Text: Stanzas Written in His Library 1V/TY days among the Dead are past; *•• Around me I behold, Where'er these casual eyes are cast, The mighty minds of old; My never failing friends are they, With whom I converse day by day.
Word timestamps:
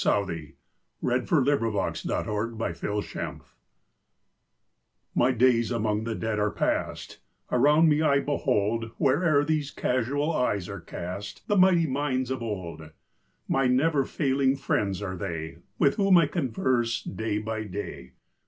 Stanzas 0.03 0.53
Written 0.99 1.45
in 1.45 1.59
His 1.59 1.61
Library 1.61 2.57
1V/TY 3.13 5.31
days 5.33 5.69
among 5.69 6.05
the 6.05 6.15
Dead 6.15 6.39
are 6.39 6.49
past; 6.49 7.19
*•• 7.51 7.55
Around 7.61 7.87
me 7.87 8.01
I 8.01 8.19
behold, 8.19 8.89
Where'er 8.97 9.45
these 9.45 9.69
casual 9.69 10.31
eyes 10.35 10.67
are 10.67 10.81
cast, 10.81 11.47
The 11.47 11.55
mighty 11.55 11.85
minds 11.85 12.31
of 12.31 12.41
old; 12.41 12.89
My 13.47 13.67
never 13.67 14.03
failing 14.03 14.55
friends 14.55 15.03
are 15.03 15.15
they, 15.15 15.57
With 15.77 15.97
whom 15.97 16.17
I 16.17 16.25
converse 16.25 17.03
day 17.03 17.37
by 17.37 17.65
day. 17.65 18.13